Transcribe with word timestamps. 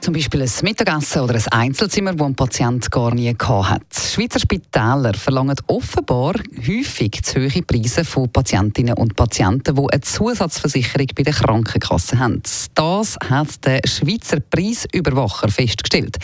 Zum 0.00 0.14
Beispiel 0.14 0.42
ein 0.42 0.50
Mittagessen 0.62 1.22
oder 1.22 1.34
ein 1.34 1.46
Einzelzimmer, 1.50 2.14
das 2.14 2.26
ein 2.26 2.34
Patient 2.34 2.90
gar 2.90 3.12
nie 3.14 3.34
hat. 3.34 3.82
Schweizer 3.94 4.38
Spitäler 4.38 5.12
verlangen 5.14 5.56
offenbar 5.66 6.34
häufig 6.66 7.22
zu 7.22 7.40
hohe 7.40 7.62
Preise 7.62 8.04
von 8.04 8.30
Patientinnen 8.30 8.94
und 8.94 9.16
Patienten, 9.16 9.74
die 9.74 9.92
eine 9.92 10.00
Zusatzversicherung 10.00 11.08
bei 11.14 11.24
der 11.24 11.32
Krankenkasse 11.32 12.18
haben. 12.18 12.42
Das 12.74 13.16
hat 13.28 13.64
der 13.66 13.80
Schweizer 13.86 14.40
Preisüberwacher 14.40 15.48
festgestellt. 15.48 16.16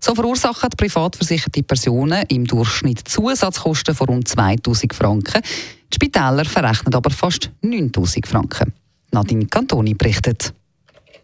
So 0.00 0.14
verursachen 0.14 0.70
privat 0.76 1.16
versicherte 1.16 1.62
Personen 1.62 2.24
im 2.28 2.46
Durchschnitt 2.46 3.08
Zusatzkosten 3.08 3.94
von 3.94 4.08
rund 4.08 4.28
2000 4.28 4.92
Franken. 4.92 5.40
Die 5.92 5.94
Spitäler 5.94 6.44
verrechnen 6.44 6.94
aber 6.94 7.10
fast 7.10 7.50
9000 7.62 8.26
Franken. 8.26 8.72
Nadine 9.12 9.46
Cantoni 9.46 9.94
berichtet. 9.94 10.52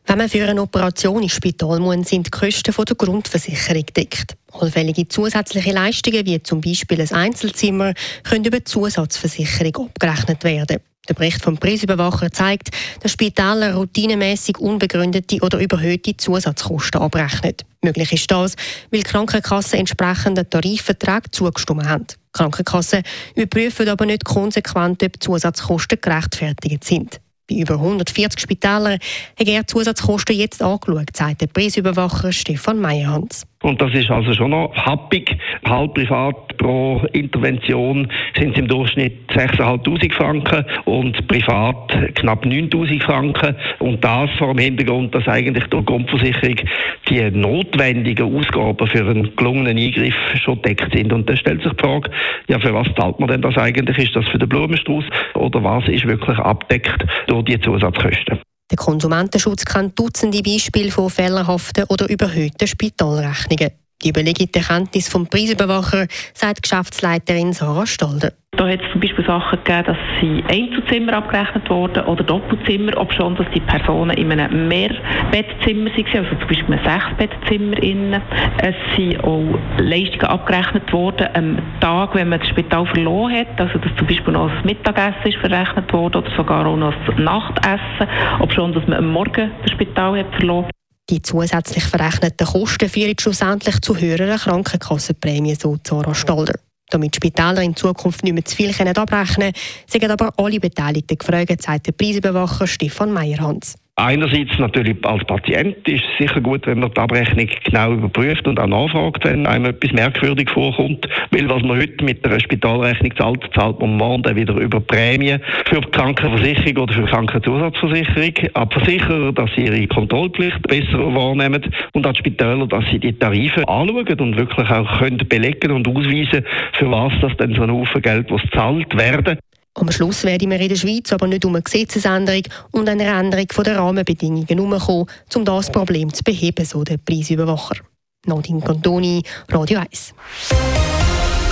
Wenn 0.09 0.19
man 0.19 0.29
für 0.29 0.49
eine 0.49 0.63
Operation 0.63 1.25
ins 1.25 1.33
Spital 1.33 1.81
muss, 1.81 2.09
sind 2.09 2.27
die 2.27 2.31
Kosten 2.31 2.73
von 2.73 2.85
der 2.85 2.95
Grundversicherung 2.95 3.87
deckt. 3.87 4.37
Allfällige 4.53 5.09
zusätzliche 5.09 5.73
Leistungen, 5.73 6.25
wie 6.25 6.41
zum 6.43 6.61
Beispiel 6.61 7.01
ein 7.01 7.11
Einzelzimmer, 7.11 7.93
können 8.23 8.45
über 8.45 8.59
die 8.59 8.65
Zusatzversicherung 8.65 9.89
abgerechnet 9.89 10.45
werden. 10.45 10.79
Der 11.09 11.15
Bericht 11.15 11.43
vom 11.43 11.59
Preisüberwacher 11.59 12.31
zeigt, 12.31 12.71
dass 13.01 13.13
Spitäler 13.13 13.75
routinemäßig 13.75 14.59
unbegründete 14.59 15.41
oder 15.41 15.59
überhöhte 15.59 16.17
Zusatzkosten 16.17 17.01
abrechnen. 17.01 17.55
Möglich 17.83 18.13
ist 18.13 18.31
das, 18.31 18.55
weil 18.93 19.03
Krankenkassen 19.03 19.81
entsprechenden 19.81 20.49
Tarifverträgen 20.49 21.33
zugestimmt 21.33 21.85
haben. 21.85 22.07
Die 22.09 22.15
Krankenkassen 22.33 23.03
überprüfen 23.35 23.89
aber 23.89 24.07
nicht 24.07 24.25
konsequent, 24.25 25.03
ob 25.03 25.23
Zusatzkosten 25.23 25.99
gerechtfertigt 26.01 26.85
sind. 26.85 27.21
Bei 27.49 27.57
über 27.57 27.75
140 27.75 28.41
Spitälern 28.41 28.99
hat 29.39 29.49
er 29.49 29.67
Zusatzkosten 29.67 30.37
jetzt 30.37 30.63
angeschaut, 30.63 31.17
sagt 31.17 31.43
der 31.43 31.47
Preisüberwacher 31.47 32.33
Stefan 32.33 32.81
Meyerhans. 32.81 33.47
Und 33.67 33.83
das 33.83 33.93
ist 33.95 34.13
also 34.13 34.33
schon 34.33 34.51
noch 34.51 34.73
happig. 34.77 35.37
Halb 35.69 35.95
privat 35.95 36.57
pro 36.57 37.03
Intervention 37.13 38.07
sind 38.39 38.53
es 38.53 38.59
im 38.59 38.69
Durchschnitt 38.69 39.29
6'500 39.33 40.13
Franken 40.13 40.65
und 40.85 41.27
privat 41.27 42.15
knapp 42.15 42.47
9'000 42.47 43.03
Franken. 43.03 43.57
Und 43.81 44.05
das 44.05 44.31
vor 44.39 44.55
dem 44.55 44.59
Hintergrund, 44.59 45.13
dass 45.17 45.27
eigentlich 45.27 45.65
durch 45.65 45.85
Grundversicherung 45.85 46.61
die 47.09 47.29
notwendigen 47.33 48.37
Ausgaben 48.37 48.87
für 48.87 49.05
einen 49.05 49.35
gelungenen 49.35 49.77
Eingriff 49.77 50.15
schon 50.37 50.63
deckt 50.63 50.95
sind. 50.95 51.13
Und 51.13 51.29
da 51.29 51.35
stellt 51.35 51.65
sich 51.65 51.73
die 51.73 51.83
Frage, 51.83 52.09
ja, 52.47 52.61
für 52.61 52.73
was 52.73 52.87
zahlt 52.95 53.19
man 53.19 53.29
denn 53.29 53.43
das 53.43 53.59
eigentlich? 53.59 53.99
Ist 53.99 54.15
das 54.15 54.29
für 54.29 54.39
den 54.39 54.49
Blumenstrauß 54.49 55.07
oder 55.35 55.65
was 55.65 55.89
ist 55.89 56.07
wirklich 56.07 56.39
abdeckt 56.39 57.05
durch 57.27 57.45
die 57.47 57.59
Zusatzkosten? 57.59 58.46
Der 58.71 58.77
Konsumentenschutz 58.77 59.65
kennt 59.65 59.99
Dutzende 59.99 60.43
Beispiele 60.43 60.91
von 60.91 61.09
fehlerhaften 61.09 61.85
oder 61.85 62.09
überhöhten 62.09 62.67
Spitalrechnungen. 62.67 63.71
Die 64.07 64.11
überlegte 64.11 64.61
Kenntnis 64.61 65.09
vom 65.09 65.27
Preisüberwacher, 65.27 66.07
sagt 66.33 66.63
Geschäftsleiterin 66.63 67.53
Sarah 67.53 67.87
Stalder. 67.87 68.31
Da 68.53 68.69
hat 68.69 68.81
es 68.81 68.93
zum 68.93 69.01
Beispiel 69.01 69.27
Sachen 69.27 69.59
gegeben, 69.65 69.85
dass 69.85 69.97
sie 70.21 70.45
Einzelzimmer 70.49 71.15
abgerechnet 71.15 71.69
wurden 71.69 72.05
oder 72.05 72.23
Doppelzimmer, 72.23 72.97
ob 72.99 73.13
schon, 73.13 73.35
dass 73.35 73.49
die 73.53 73.59
Personen 73.59 74.17
in 74.17 74.31
einem 74.31 74.69
Mehrbettzimmer 74.69 75.91
waren, 75.91 76.25
also 76.25 76.37
zum 76.39 76.49
Beispiel 76.49 76.73
einem 76.73 76.85
Sechsbettzimmer. 76.85 78.23
Es 78.63 78.77
sind 78.95 79.25
auch 79.25 79.59
Leistungen 79.79 80.27
abgerechnet 80.27 80.93
worden 80.93 81.27
am 81.35 81.59
Tag, 81.81 82.15
wenn 82.15 82.29
man 82.29 82.39
das 82.39 82.49
Spital 82.49 82.87
verloren 82.87 83.35
hat, 83.35 83.61
also 83.61 83.77
dass 83.79 83.91
zum 83.97 84.07
Beispiel 84.07 84.33
noch 84.35 84.53
das 84.55 84.65
Mittagessen 84.65 85.27
ist 85.27 85.39
verrechnet 85.39 85.93
wurde 85.93 86.19
oder 86.19 86.31
sogar 86.37 86.65
auch 86.65 86.77
noch 86.77 86.95
das 87.07 87.19
Nachtessen, 87.19 88.07
ob 88.39 88.53
schon, 88.53 88.73
dass 88.73 88.87
man 88.87 88.99
am 88.99 89.11
Morgen 89.11 89.51
das 89.63 89.73
Spital 89.73 90.17
hat 90.17 90.33
verloren. 90.37 90.71
Die 91.09 91.23
zusätzlich 91.23 91.85
verrechneten 91.85 92.47
Kosten 92.47 92.89
führen 92.89 93.15
schlussendlich 93.19 93.81
zu 93.81 93.97
höheren 93.97 94.39
Krankenkassenprämien, 94.39 95.57
so 95.57 95.77
Zara 95.77 96.15
Stalder. 96.15 96.55
Damit 96.91 97.17
Spitäler 97.17 97.63
in 97.63 97.77
Zukunft 97.77 98.25
nicht 98.25 98.33
mehr 98.33 98.45
zu 98.45 98.57
viel 98.57 98.71
abrechnen 98.71 99.53
können, 99.53 99.55
sind 99.87 100.11
aber 100.11 100.33
alle 100.37 100.61
Beteiligten 100.61 101.19
gefragt, 101.19 101.63
sagt 101.63 101.87
der 101.87 101.93
Preisüberwacher 101.93 102.67
Stefan 102.67 103.13
Meyerhans. 103.13 103.77
Einerseits 103.99 104.59
natürlich 104.59 104.95
als 105.07 105.25
Patient 105.25 105.77
ist 105.89 106.05
es 106.05 106.19
sicher 106.19 106.43
gut, 106.43 106.67
wenn 106.67 106.81
man 106.81 106.93
die 106.93 107.01
Abrechnung 107.01 107.49
genau 107.65 107.95
überprüft 107.95 108.47
und 108.47 108.61
auch 108.61 108.67
nachfragt, 108.67 109.25
wenn 109.25 109.47
einem 109.47 109.65
etwas 109.65 109.91
merkwürdig 109.93 110.51
vorkommt. 110.51 111.09
Weil 111.31 111.49
was 111.49 111.63
man 111.63 111.79
heute 111.79 112.05
mit 112.05 112.23
der 112.23 112.39
Spitalrechnung 112.39 113.17
zahlt, 113.17 113.49
zahlt 113.55 113.81
man 113.81 113.97
morgen 113.97 114.23
dann 114.23 114.37
wieder 114.37 114.53
über 114.57 114.81
Prämien 114.81 115.41
für 115.65 115.81
die 115.81 115.91
Krankenversicherung 115.93 116.83
oder 116.83 116.93
für 116.93 117.03
die 117.05 117.09
Krankenzusatzversicherung. 117.09 118.35
Abversicherer, 118.53 119.33
dass 119.33 119.51
sie 119.57 119.65
ihre 119.65 119.87
Kontrollpflicht 119.87 120.61
besser 120.69 121.15
wahrnehmen 121.15 121.63
und 121.95 122.07
als 122.07 122.19
Spitäler, 122.19 122.67
dass 122.67 122.85
sie 122.91 122.99
die 122.99 123.19
Tarife 123.19 123.67
anschauen 123.67 124.21
und 124.21 124.37
wirklich 124.37 124.69
auch 124.69 124.99
können 124.99 125.27
belegen 125.27 125.71
und 125.71 125.89
ausweisen, 125.89 126.45
für 126.75 126.91
was 126.91 127.15
das 127.23 127.35
denn 127.39 127.55
so 127.55 127.63
ein 127.63 127.73
Haufen 127.73 128.03
Geld, 128.03 128.31
was 128.31 128.43
zahlt 128.53 128.95
werden. 128.99 129.39
Am 129.79 129.93
Schluss 129.93 130.25
werden 130.25 130.51
wir 130.51 130.59
in 130.59 130.71
der 130.71 130.77
Schweiz 130.77 131.13
aber 131.13 131.27
nicht 131.27 131.45
um 131.45 131.55
eine 131.55 131.63
Gesetzesänderung 131.63 132.43
und 132.71 132.89
eine 132.89 133.05
Änderung 133.05 133.47
der 133.63 133.77
Rahmenbedingungen 133.77 134.47
herumkommen, 134.47 135.07
um 135.35 135.45
das 135.45 135.71
Problem 135.71 136.13
zu 136.13 136.25
beheben, 136.25 136.65
so 136.65 136.83
der 136.83 136.97
Preisüberwacher. 136.97 137.77
Nadine 138.25 138.63
Cantoni, 138.63 139.23
Radio 139.51 139.81
1. 139.81 140.15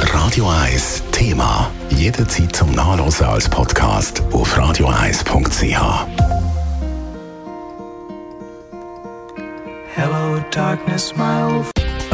Radio 0.00 0.48
1 0.48 1.02
Thema. 1.12 1.70
Jederzeit 1.90 2.56
zum 2.56 2.72
Nachlesen 2.72 3.26
als 3.26 3.48
Podcast 3.48 4.22
auf 4.32 4.58
radio1.ch. 4.58 6.06
Hello, 9.94 10.42
darkness, 10.50 11.14
my 11.16 11.42
old 11.42 11.73